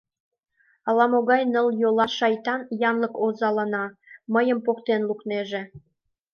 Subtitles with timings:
[0.87, 3.85] Ала-могай ныл йолан шайтан янлык озалана,
[4.33, 5.61] мыйым поктен лукнеже.